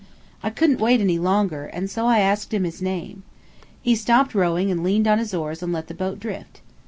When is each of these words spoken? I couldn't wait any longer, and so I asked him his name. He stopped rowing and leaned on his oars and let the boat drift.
I 0.41 0.49
couldn't 0.49 0.79
wait 0.79 0.99
any 0.99 1.19
longer, 1.19 1.67
and 1.67 1.87
so 1.87 2.07
I 2.07 2.21
asked 2.21 2.55
him 2.55 2.63
his 2.63 2.81
name. 2.81 3.21
He 3.83 3.95
stopped 3.95 4.33
rowing 4.33 4.71
and 4.71 4.83
leaned 4.83 5.07
on 5.07 5.19
his 5.19 5.31
oars 5.31 5.61
and 5.61 5.71
let 5.71 5.85
the 5.89 5.93
boat 5.93 6.19
drift. 6.19 6.59